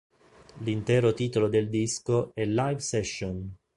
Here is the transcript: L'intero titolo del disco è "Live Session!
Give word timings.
L'intero 0.63 1.13
titolo 1.13 1.47
del 1.47 1.69
disco 1.69 2.31
è 2.33 2.43
"Live 2.45 2.79
Session! 2.79 3.55